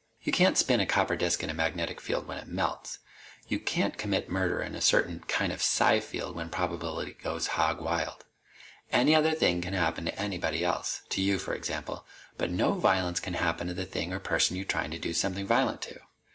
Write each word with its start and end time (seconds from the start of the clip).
You 0.22 0.32
can't 0.32 0.56
spin 0.56 0.80
a 0.80 0.86
copper 0.86 1.16
disk 1.16 1.42
in 1.44 1.50
a 1.50 1.52
magnetic 1.52 2.00
field 2.00 2.26
when 2.26 2.38
it 2.38 2.48
melts. 2.48 3.00
You 3.46 3.58
can't 3.58 3.98
commit 3.98 4.28
a 4.28 4.30
murder 4.30 4.62
in 4.62 4.74
a 4.74 4.80
certain 4.80 5.20
kind 5.28 5.52
of 5.52 5.60
psi 5.60 6.00
field 6.00 6.34
when 6.34 6.48
probability 6.48 7.12
goes 7.22 7.48
hog 7.48 7.82
wild. 7.82 8.24
Any 8.90 9.14
other 9.14 9.32
thing 9.32 9.60
can 9.60 9.74
happen 9.74 10.06
to 10.06 10.18
anybody 10.18 10.64
else 10.64 11.02
to 11.10 11.20
you, 11.20 11.38
for 11.38 11.52
example 11.52 12.06
but 12.38 12.50
no 12.50 12.72
violence 12.72 13.20
can 13.20 13.34
happen 13.34 13.66
to 13.66 13.74
the 13.74 13.84
thing 13.84 14.14
or 14.14 14.18
person 14.18 14.56
you're 14.56 14.64
trying 14.64 14.92
to 14.92 14.98
do 14.98 15.12
something 15.12 15.46
violent 15.46 15.82
to. 15.82 16.00